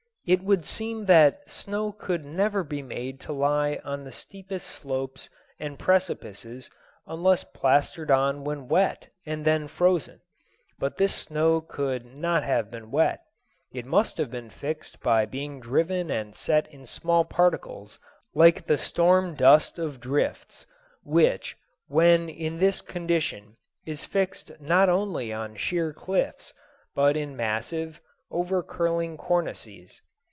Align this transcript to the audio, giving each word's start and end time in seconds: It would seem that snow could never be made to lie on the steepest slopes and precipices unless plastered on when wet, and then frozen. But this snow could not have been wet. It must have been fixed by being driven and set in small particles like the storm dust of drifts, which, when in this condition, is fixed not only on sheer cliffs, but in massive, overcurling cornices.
It 0.23 0.43
would 0.43 0.65
seem 0.65 1.05
that 1.07 1.49
snow 1.49 1.91
could 1.91 2.23
never 2.23 2.63
be 2.63 2.83
made 2.83 3.19
to 3.21 3.33
lie 3.33 3.79
on 3.83 4.03
the 4.03 4.11
steepest 4.11 4.67
slopes 4.67 5.31
and 5.59 5.79
precipices 5.79 6.69
unless 7.07 7.43
plastered 7.43 8.11
on 8.11 8.43
when 8.43 8.67
wet, 8.67 9.09
and 9.25 9.43
then 9.45 9.67
frozen. 9.67 10.21
But 10.77 10.95
this 10.97 11.13
snow 11.15 11.59
could 11.59 12.05
not 12.05 12.43
have 12.43 12.69
been 12.69 12.91
wet. 12.91 13.23
It 13.71 13.83
must 13.87 14.19
have 14.19 14.29
been 14.29 14.51
fixed 14.51 15.01
by 15.01 15.25
being 15.25 15.59
driven 15.59 16.11
and 16.11 16.35
set 16.35 16.67
in 16.71 16.85
small 16.85 17.25
particles 17.25 17.97
like 18.35 18.67
the 18.67 18.77
storm 18.77 19.33
dust 19.33 19.79
of 19.79 19.99
drifts, 19.99 20.67
which, 21.01 21.57
when 21.87 22.29
in 22.29 22.59
this 22.59 22.79
condition, 22.81 23.57
is 23.87 24.05
fixed 24.05 24.51
not 24.61 24.87
only 24.87 25.33
on 25.33 25.55
sheer 25.55 25.91
cliffs, 25.91 26.53
but 26.93 27.17
in 27.17 27.35
massive, 27.35 27.99
overcurling 28.31 29.17
cornices. 29.17 29.99